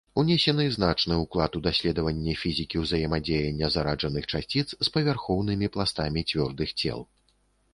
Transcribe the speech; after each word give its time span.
Унесены 0.19 0.63
значны 0.75 1.17
ўклад 1.23 1.57
у 1.59 1.61
даследаванне 1.67 2.33
фізікі 2.45 2.81
ўзаемадзеяння 2.85 3.69
зараджаных 3.75 4.23
часціц 4.35 4.67
з 4.73 4.87
павярхоўнымі 4.97 5.71
пластамі 5.77 6.25
цвёрдых 6.33 6.69
цел. 6.83 6.99